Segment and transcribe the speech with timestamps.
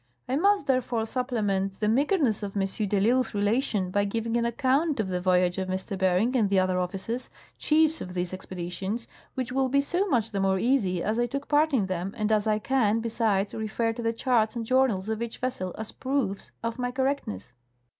[0.27, 2.61] I must therefore supplement the meagreness of M.
[2.61, 5.77] de I'lsle's rela tion by giving an account of the voyage of M.
[5.99, 10.31] Bering and the other offi cers, chiefs of these expeditions, which will be so much
[10.31, 13.93] the more easy as I took part in them and as I can, besides, refer
[13.93, 17.53] to the charts and journals of each vessel as proofs of my correctness.